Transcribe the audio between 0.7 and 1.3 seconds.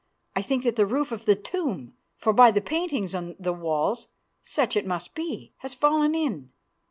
the roof of